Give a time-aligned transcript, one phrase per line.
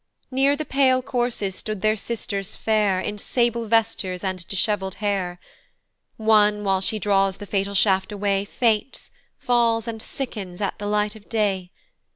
[0.31, 5.39] Near the pale corses stood their sisters fair In sable vestures and dishevell'd hair;
[6.17, 11.15] One, while she draws the fatal shaft away, Faints, falls, and sickens at the light
[11.15, 11.69] of day.